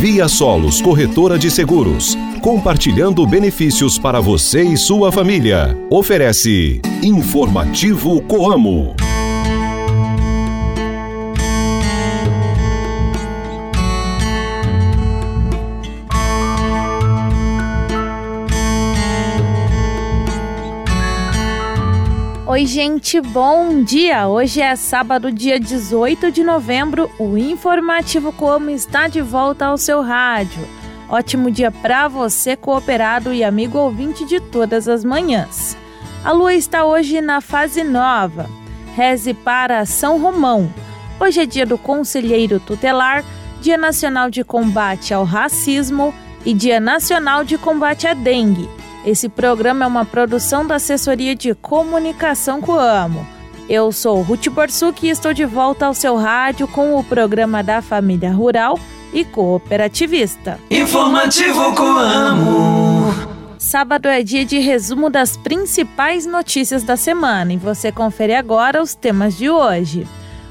[0.00, 5.76] Via Solos Corretora de Seguros, compartilhando benefícios para você e sua família.
[5.90, 8.96] Oferece Informativo Coamo.
[22.60, 24.28] Oi, gente, bom dia!
[24.28, 27.10] Hoje é sábado, dia 18 de novembro.
[27.18, 30.68] O Informativo Como está de volta ao seu rádio.
[31.08, 35.74] Ótimo dia para você, cooperado e amigo ouvinte de todas as manhãs.
[36.22, 38.46] A lua está hoje na fase nova.
[38.94, 40.70] Reze para São Romão.
[41.18, 43.24] Hoje é dia do Conselheiro Tutelar,
[43.62, 46.12] Dia Nacional de Combate ao Racismo
[46.44, 48.79] e Dia Nacional de Combate à Dengue.
[49.04, 53.26] Esse programa é uma produção da Assessoria de Comunicação Coamo.
[53.66, 57.80] Eu sou Ruth Borsuk e estou de volta ao seu rádio com o programa da
[57.80, 58.78] Família Rural
[59.12, 60.58] e Cooperativista.
[60.70, 63.14] Informativo Coamo.
[63.58, 68.94] Sábado é dia de resumo das principais notícias da semana e você confere agora os
[68.94, 70.06] temas de hoje.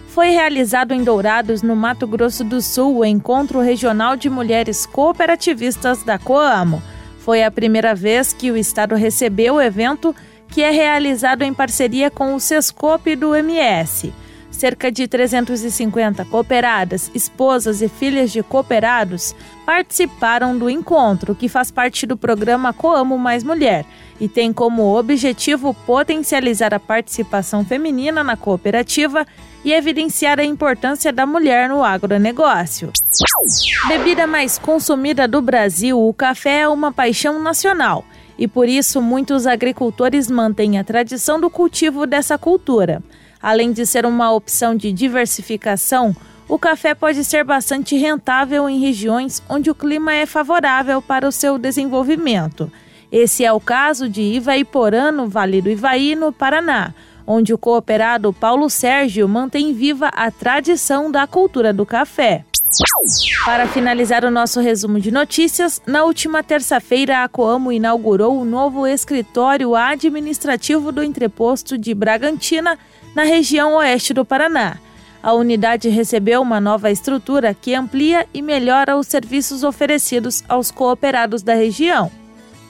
[0.07, 6.01] Foi realizado em Dourados, no Mato Grosso do Sul, o Encontro Regional de Mulheres Cooperativistas
[6.01, 6.81] da Coamo
[7.29, 10.15] foi a primeira vez que o estado recebeu o evento,
[10.47, 14.11] que é realizado em parceria com o Sescope do MS.
[14.59, 19.33] Cerca de 350 cooperadas, esposas e filhas de cooperados
[19.65, 23.85] participaram do encontro, que faz parte do programa Coamo Mais Mulher
[24.19, 29.25] e tem como objetivo potencializar a participação feminina na cooperativa
[29.63, 32.91] e evidenciar a importância da mulher no agronegócio.
[33.87, 38.03] Bebida mais consumida do Brasil, o café é uma paixão nacional
[38.37, 43.01] e por isso muitos agricultores mantêm a tradição do cultivo dessa cultura.
[43.41, 46.15] Além de ser uma opção de diversificação,
[46.47, 51.31] o café pode ser bastante rentável em regiões onde o clima é favorável para o
[51.31, 52.71] seu desenvolvimento.
[53.11, 56.93] Esse é o caso de Ivaiporã, no Vale do Ivaí, no Paraná,
[57.25, 62.43] onde o cooperado Paulo Sérgio mantém viva a tradição da cultura do café.
[63.45, 68.85] Para finalizar o nosso resumo de notícias, na última terça-feira a Coamo inaugurou o novo
[68.85, 72.77] escritório administrativo do entreposto de Bragantina,
[73.15, 74.77] na região oeste do Paraná.
[75.21, 81.43] A unidade recebeu uma nova estrutura que amplia e melhora os serviços oferecidos aos cooperados
[81.43, 82.09] da região.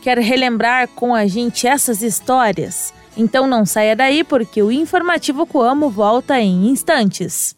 [0.02, 2.94] Quer relembrar com a gente essas histórias?
[3.16, 7.56] Então não saia daí porque o Informativo Coamo volta em instantes.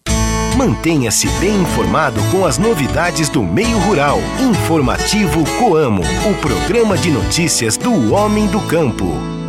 [0.58, 4.20] Mantenha-se bem informado com as novidades do meio rural.
[4.40, 9.41] Informativo Coamo, o programa de notícias do homem do campo.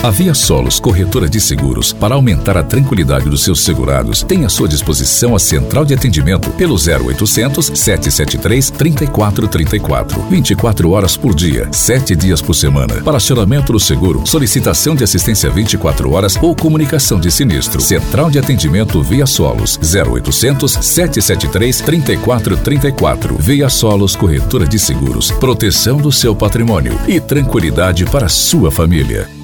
[0.00, 4.48] A Via Solos Corretora de Seguros, para aumentar a tranquilidade dos seus segurados, tem à
[4.48, 10.22] sua disposição a central de atendimento pelo 0800 773 3434.
[10.30, 13.02] 24 horas por dia, 7 dias por semana.
[13.02, 17.80] Para acionamento do seguro, solicitação de assistência 24 horas ou comunicação de sinistro.
[17.80, 23.34] Central de atendimento Via Solos 0800 773 3434.
[23.36, 25.32] Via Solos Corretora de Seguros.
[25.32, 29.37] Proteção do seu patrimônio e tranquilidade para sua família.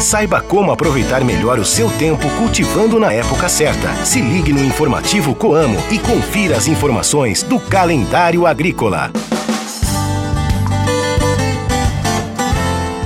[0.00, 3.94] Saiba como aproveitar melhor o seu tempo cultivando na época certa.
[4.04, 9.10] Se ligue no informativo Coamo e confira as informações do calendário agrícola.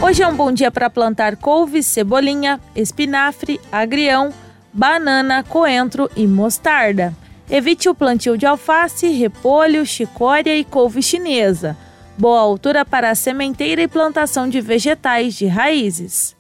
[0.03, 4.33] Hoje é um bom dia para plantar couve, cebolinha, espinafre, agrião,
[4.73, 7.15] banana, coentro e mostarda.
[7.49, 11.77] Evite o plantio de alface, repolho, chicória e couve chinesa.
[12.19, 16.40] Boa altura para a sementeira e plantação de vegetais de raízes.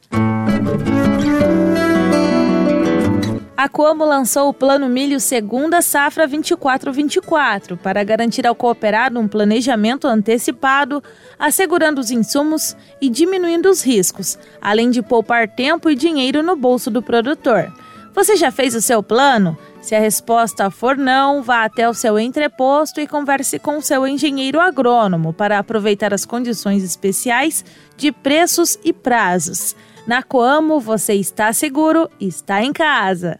[3.56, 10.06] A Coamo lançou o Plano Milho Segunda Safra 24-24 para garantir ao cooperado um planejamento
[10.06, 11.02] antecipado,
[11.38, 16.90] assegurando os insumos e diminuindo os riscos, além de poupar tempo e dinheiro no bolso
[16.90, 17.70] do produtor.
[18.14, 19.58] Você já fez o seu plano?
[19.82, 24.06] Se a resposta for não, vá até o seu entreposto e converse com o seu
[24.06, 27.64] engenheiro agrônomo para aproveitar as condições especiais
[27.96, 29.76] de preços e prazos.
[30.10, 33.38] Na Coamo, você está seguro, está em casa.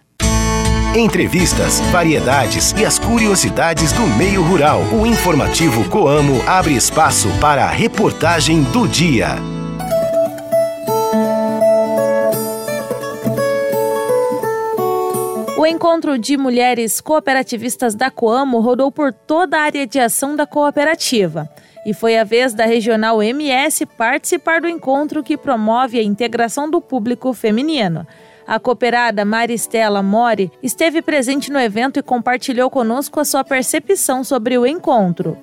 [0.96, 4.78] Entrevistas, variedades e as curiosidades do meio rural.
[4.92, 9.30] O informativo Coamo abre espaço para a reportagem do dia.
[15.58, 20.46] O encontro de mulheres cooperativistas da Coamo rodou por toda a área de ação da
[20.46, 21.50] cooperativa.
[21.90, 26.80] E foi a vez da Regional MS participar do encontro que promove a integração do
[26.80, 28.06] público feminino.
[28.46, 34.56] A cooperada Maristela Mori esteve presente no evento e compartilhou conosco a sua percepção sobre
[34.56, 35.36] o encontro.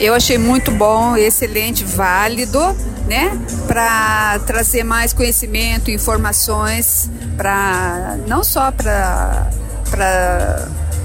[0.00, 2.60] Eu achei muito bom, excelente, válido,
[3.06, 3.38] né?
[3.66, 9.50] Para trazer mais conhecimento, informações, para não só para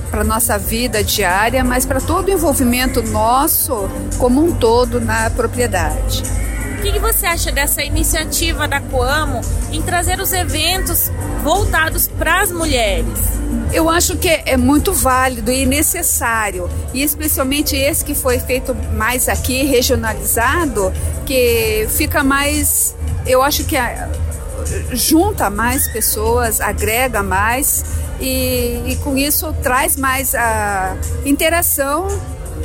[0.09, 6.23] para nossa vida diária, mas para todo o envolvimento nosso como um todo na propriedade.
[6.77, 11.11] O que, que, você acha dessa iniciativa da Coamo em trazer os eventos
[11.44, 13.19] voltados para as mulheres?
[13.73, 19.27] Eu acho que é muito válido e necessário, e especialmente esse que foi feito mais
[19.27, 20.94] aqui, regionalizado,
[21.25, 22.95] que fica mais,
[23.27, 23.75] eu acho que
[24.94, 27.83] junta mais pessoas, agrega mais
[28.19, 30.95] e, e com isso traz mais a
[31.25, 32.07] interação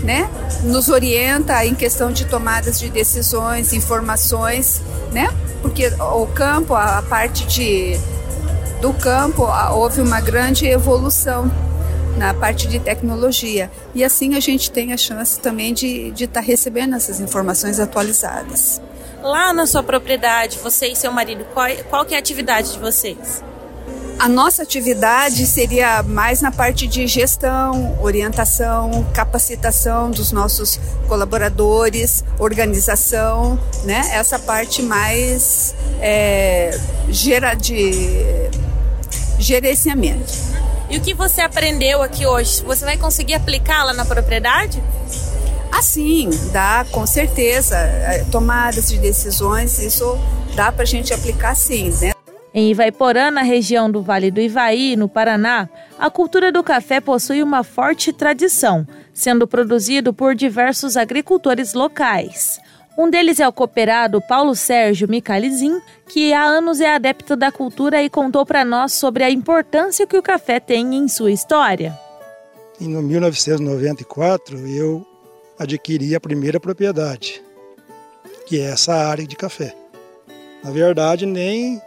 [0.02, 0.28] né?
[0.64, 5.28] Nos orienta em questão de tomadas de decisões, informações, né?
[5.62, 7.98] Porque o campo, a parte de
[8.80, 11.50] do campo, houve uma grande evolução
[12.18, 13.70] na parte de tecnologia.
[13.94, 18.82] E assim a gente tem a chance também de estar tá recebendo essas informações atualizadas.
[19.22, 22.78] Lá na sua propriedade, você e seu marido, qual, qual que é a atividade de
[22.78, 23.42] vocês?
[24.18, 33.58] A nossa atividade seria mais na parte de gestão, orientação, capacitação dos nossos colaboradores, organização,
[33.84, 34.10] né?
[34.12, 36.78] Essa parte mais é,
[37.08, 38.48] gera de
[39.38, 40.32] gerenciamento.
[40.88, 42.62] E o que você aprendeu aqui hoje?
[42.64, 44.82] Você vai conseguir aplicá-la na propriedade?
[45.70, 47.76] Ah, sim, dá, com certeza.
[47.76, 50.16] É, tomadas de decisões, isso
[50.54, 52.13] dá para a gente aplicar sim, né?
[52.56, 55.68] Em Ivaiporã, na região do Vale do Ivaí, no Paraná,
[55.98, 62.60] a cultura do café possui uma forte tradição, sendo produzido por diversos agricultores locais.
[62.96, 68.00] Um deles é o cooperado Paulo Sérgio Micalizin, que há anos é adepto da cultura
[68.00, 71.98] e contou para nós sobre a importância que o café tem em sua história.
[72.80, 75.04] Em 1994, eu
[75.58, 77.42] adquiri a primeira propriedade,
[78.46, 79.74] que é essa área de café.
[80.62, 81.82] Na verdade, nem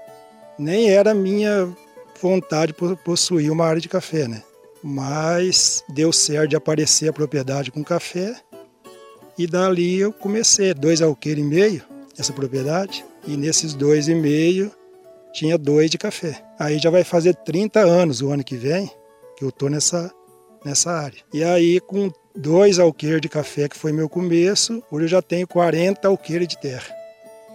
[0.58, 1.70] nem era minha
[2.22, 2.74] vontade
[3.04, 4.44] possuir uma área de café, né?
[4.84, 8.36] Mas deu certo de aparecer a propriedade com café
[9.38, 11.84] e dali eu comecei, dois alqueires e meio,
[12.18, 14.72] essa propriedade, e nesses dois e meio
[15.32, 16.42] tinha dois de café.
[16.58, 18.90] Aí já vai fazer 30 anos o ano que vem
[19.38, 20.12] que eu tô nessa,
[20.66, 21.20] nessa área.
[21.32, 25.48] E aí com dois alqueires de café, que foi meu começo, hoje eu já tenho
[25.48, 26.96] 40 alqueires de terra.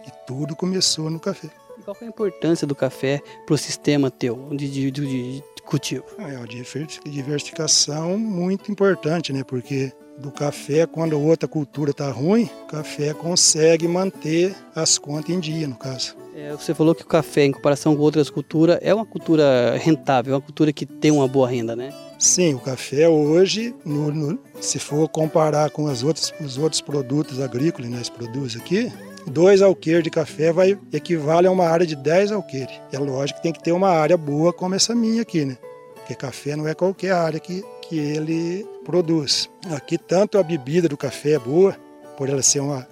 [0.06, 1.48] E tudo começou no café.
[1.84, 6.04] Qual é a importância do café para o sistema teu de, de, de cultivo?
[6.16, 9.42] Ah, é uma diversificação muito importante, né?
[9.42, 15.40] Porque do café, quando outra cultura está ruim, o café consegue manter as contas em
[15.40, 16.16] dia, no caso.
[16.36, 20.34] É, você falou que o café, em comparação com outras culturas, é uma cultura rentável,
[20.34, 21.92] é uma cultura que tem uma boa renda, né?
[22.18, 27.40] Sim, o café hoje, no, no, se for comparar com as outras, os outros produtos
[27.40, 28.92] agrícolas que nós produzimos aqui,
[29.26, 32.80] dois alqueires de café vai equivale a uma área de 10 alqueires.
[32.92, 35.56] É lógico que tem que ter uma área boa como essa minha aqui, né?
[35.94, 39.48] Porque café não é qualquer área que, que ele produz.
[39.74, 41.76] Aqui tanto a bebida do café é boa,
[42.16, 42.86] por ela ser uma,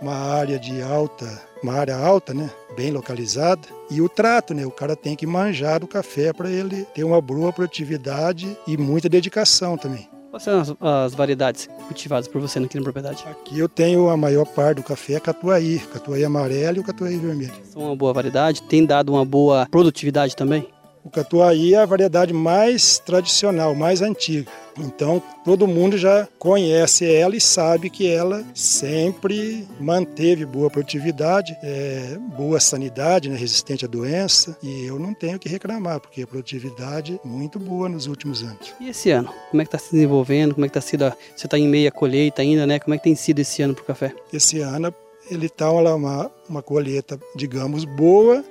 [0.00, 1.26] uma área de alta,
[1.62, 2.50] uma área alta, né?
[2.76, 3.68] Bem localizada.
[3.90, 4.66] E o trato, né?
[4.66, 9.08] O cara tem que manjar do café para ele ter uma boa produtividade e muita
[9.08, 10.08] dedicação também.
[10.34, 13.22] Quais são as, as, variedades cultivadas por você aqui na propriedade?
[13.24, 17.52] Aqui eu tenho a maior parte do café catuai, catuai amarelo e o catuai vermelho.
[17.72, 20.66] São uma boa variedade, tem dado uma boa produtividade também?
[21.04, 24.50] O catuai é a variedade mais tradicional, mais antiga.
[24.78, 32.16] Então todo mundo já conhece ela e sabe que ela sempre manteve boa produtividade, é,
[32.34, 34.56] boa sanidade, né, resistente à doença.
[34.62, 38.72] E eu não tenho que reclamar, porque a produtividade é muito boa nos últimos anos.
[38.80, 39.28] E esse ano?
[39.50, 40.54] Como é que está se desenvolvendo?
[40.54, 41.04] Como é que está sido?
[41.04, 41.10] A...
[41.36, 42.78] Você está em meia colheita ainda, né?
[42.78, 44.14] Como é que tem sido esse ano para o café?
[44.32, 44.92] Esse ano
[45.30, 48.42] ele está uma, uma colheita, digamos, boa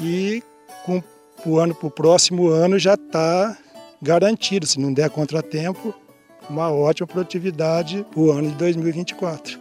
[0.00, 0.42] e
[0.86, 1.02] com
[1.50, 3.56] o ano para o próximo ano já está
[4.00, 5.94] garantido, se não der contratempo,
[6.48, 9.60] uma ótima produtividade para o ano de 2024.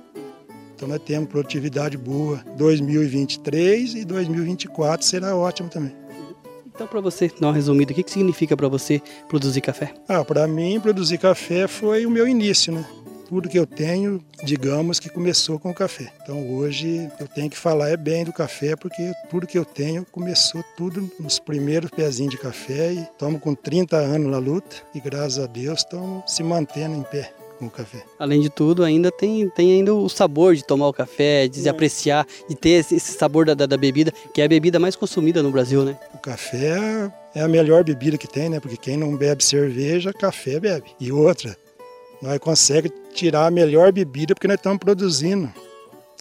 [0.76, 5.96] Então nós temos produtividade boa 2023 e 2024 será ótimo também.
[6.74, 9.94] Então, para você dar uma resumida, o que, que significa para você produzir café?
[10.08, 12.84] Ah, para mim, produzir café foi o meu início, né?
[13.32, 16.12] Tudo que eu tenho, digamos que começou com o café.
[16.22, 20.06] Então hoje eu tenho que falar é bem do café, porque tudo que eu tenho
[20.12, 25.00] começou tudo nos primeiros pezinhos de café e estamos com 30 anos na luta e
[25.00, 27.34] graças a Deus estamos se mantendo em pé.
[27.58, 28.04] Com o café.
[28.18, 31.70] Além de tudo, ainda tem, tem ainda o sabor de tomar o café, de se
[31.70, 34.96] apreciar, de ter esse, esse sabor da, da, da, bebida, que é a bebida mais
[34.96, 35.96] consumida no Brasil, né?
[36.12, 38.60] O café é a melhor bebida que tem, né?
[38.60, 40.88] Porque quem não bebe cerveja, café bebe.
[41.00, 41.56] E outra,
[42.22, 45.52] nós conseguimos tirar a melhor bebida porque nós estamos produzindo.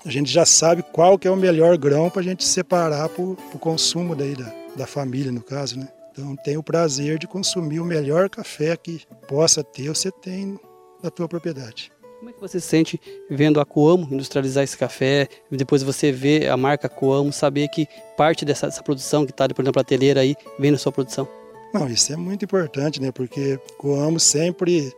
[0.04, 3.22] A gente já sabe qual que é o melhor grão para a gente separar para
[3.22, 5.88] o consumo daí da, da família, no caso, né?
[6.12, 10.58] Então tem o prazer de consumir o melhor café que possa ter, você tem
[11.02, 11.92] na tua propriedade.
[12.18, 16.48] Como é que você se sente vendo a Coamo industrializar esse café, depois você vê
[16.48, 20.20] a marca Coamo, saber que parte dessa, dessa produção que está, por exemplo, a prateleira
[20.20, 21.26] aí, vem na sua produção?
[21.72, 23.10] Não, isso é muito importante, né?
[23.12, 24.92] Porque Coamo sempre,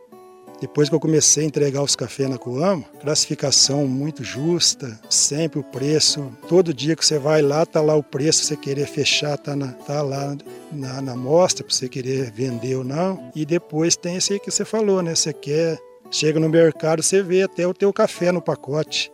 [0.63, 5.63] depois que eu comecei a entregar os cafés na Coamo, classificação muito justa, sempre o
[5.63, 6.31] preço.
[6.47, 9.73] Todo dia que você vai lá, tá lá o preço, você querer fechar, tá, na,
[9.73, 10.37] tá lá
[10.71, 13.29] na, na mostra, para você querer vender ou não.
[13.35, 15.13] E depois tem esse aí que você falou, né?
[15.13, 15.77] Você quer
[16.09, 19.11] Chega no mercado, você vê até o teu café no pacote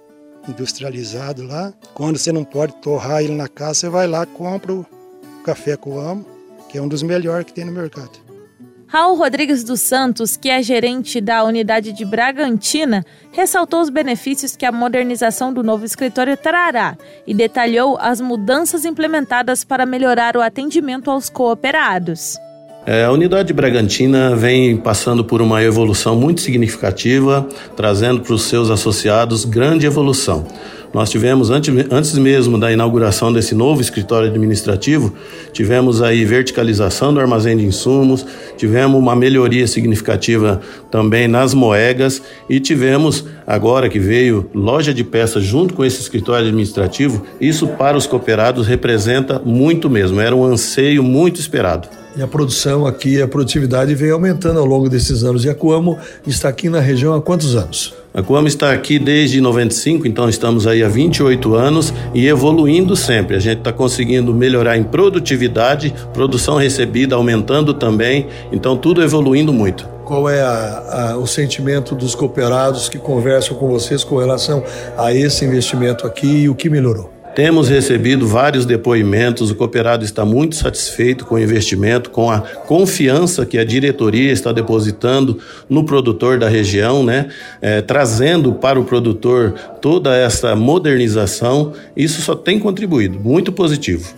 [0.50, 1.74] industrializado lá.
[1.94, 4.86] Quando você não pode torrar ele na casa, você vai lá compra o
[5.46, 6.26] café Coamo,
[6.68, 8.29] que é um dos melhores que tem no mercado.
[8.92, 14.66] Raul Rodrigues dos Santos, que é gerente da unidade de Bragantina, ressaltou os benefícios que
[14.66, 21.12] a modernização do novo escritório trará e detalhou as mudanças implementadas para melhorar o atendimento
[21.12, 22.36] aos cooperados.
[22.84, 28.72] É, a unidade Bragantina vem passando por uma evolução muito significativa, trazendo para os seus
[28.72, 30.48] associados grande evolução.
[30.94, 35.14] Nós tivemos, antes, mesmo da inauguração desse novo escritório administrativo,
[35.54, 38.26] tivemos aí verticalização do armazém de insumos,
[38.58, 45.44] tivemos uma melhoria significativa também nas moegas e tivemos, agora que veio loja de peças
[45.44, 51.04] junto com esse escritório administrativo, isso para os cooperados representa muito mesmo, era um anseio
[51.04, 51.88] muito esperado.
[52.18, 55.46] E a produção aqui, a produtividade vem aumentando ao longo desses anos.
[55.46, 57.94] E a Coamo está aqui na região há quantos anos?
[58.20, 63.38] A Coamo está aqui desde 95, então estamos aí há 28 anos e evoluindo sempre.
[63.38, 69.88] A gente está conseguindo melhorar em produtividade, produção recebida aumentando também, então tudo evoluindo muito.
[70.04, 74.66] Qual é a, a, o sentimento dos cooperados que conversam com vocês com relação
[74.98, 77.19] a esse investimento aqui e o que melhorou?
[77.40, 83.46] Temos recebido vários depoimentos, o cooperado está muito satisfeito com o investimento, com a confiança
[83.46, 87.30] que a diretoria está depositando no produtor da região, né?
[87.62, 91.72] É, trazendo para o produtor toda essa modernização.
[91.96, 94.14] Isso só tem contribuído, muito positivo.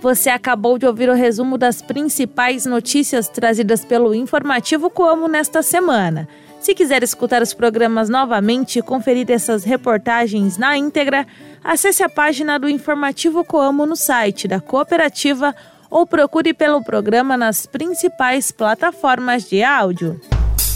[0.00, 6.26] Você acabou de ouvir o resumo das principais notícias trazidas pelo Informativo Como nesta semana.
[6.60, 11.26] Se quiser escutar os programas novamente e conferir essas reportagens na íntegra,
[11.62, 15.54] acesse a página do Informativo Coamo no site da cooperativa
[15.90, 20.20] ou procure pelo programa nas principais plataformas de áudio.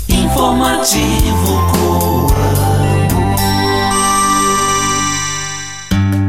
[0.08, 2.32] Informativo Coamo.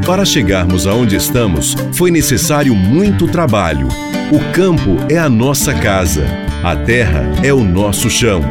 [0.05, 3.87] Para chegarmos aonde estamos, foi necessário muito trabalho.
[4.33, 6.25] O campo é a nossa casa,
[6.61, 8.41] a terra é o nosso chão.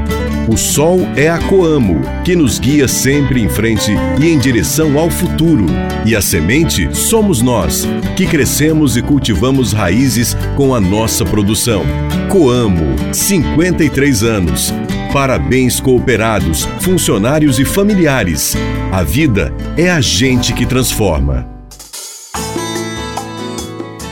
[0.49, 5.08] O sol é a Coamo, que nos guia sempre em frente e em direção ao
[5.08, 5.66] futuro.
[6.04, 11.84] E a semente somos nós, que crescemos e cultivamos raízes com a nossa produção.
[12.28, 14.75] Coamo, 53 anos.
[15.12, 18.56] Parabéns cooperados, funcionários e familiares.
[18.90, 21.46] A vida é a gente que transforma.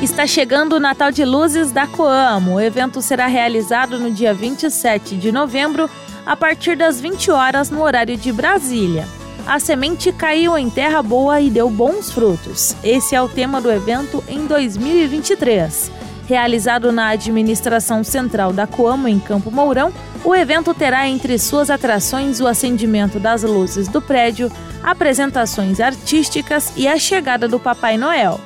[0.03, 2.55] Está chegando o Natal de Luzes da Coamo.
[2.55, 5.91] O evento será realizado no dia 27 de novembro
[6.25, 9.07] a partir das 20 horas no horário de Brasília.
[9.47, 12.75] A semente caiu em terra boa e deu bons frutos.
[12.83, 15.93] Esse é o tema do evento em 2023.
[16.27, 19.93] Realizado na administração central da Coamo, em Campo Mourão,
[20.25, 24.51] o evento terá entre suas atrações o acendimento das luzes do prédio,
[24.83, 28.41] apresentações artísticas e a chegada do Papai Noel.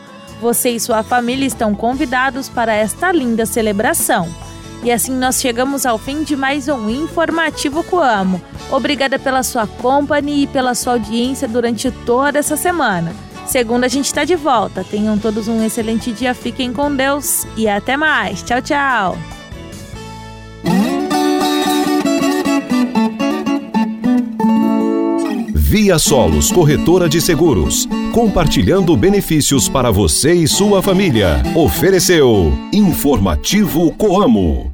[0.44, 4.28] Você e sua família estão convidados para esta linda celebração.
[4.82, 8.42] E assim nós chegamos ao fim de mais um Informativo Coamo.
[8.70, 13.10] Obrigada pela sua companhia e pela sua audiência durante toda essa semana.
[13.46, 14.84] Segunda a gente está de volta.
[14.84, 18.42] Tenham todos um excelente dia, fiquem com Deus e até mais.
[18.42, 19.33] Tchau, tchau.
[25.74, 31.42] Via Solos Corretora de Seguros, compartilhando benefícios para você e sua família.
[31.52, 34.72] Ofereceu Informativo Coamo.